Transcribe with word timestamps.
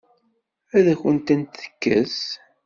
Ad 0.77 0.85
akent-tent-tekkes? 0.93 2.19